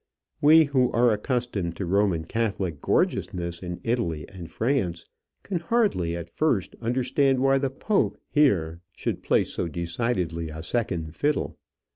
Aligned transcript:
We 0.41 0.63
who 0.63 0.91
are 0.93 1.11
accustomed 1.13 1.75
to 1.75 1.85
Roman 1.85 2.25
Catholic 2.25 2.81
gorgeousness 2.81 3.59
in 3.61 3.79
Italy 3.83 4.27
and 4.29 4.49
France 4.49 5.05
can 5.43 5.59
hardly 5.59 6.15
at 6.17 6.27
first 6.27 6.75
understand 6.81 7.39
why 7.39 7.59
the 7.59 7.69
Pope 7.69 8.17
here 8.31 8.81
should 8.97 9.21
playso 9.21 9.71
decidedly 9.71 10.49
a 10.49 10.63
second 10.63 11.15
fiddle. 11.15 11.55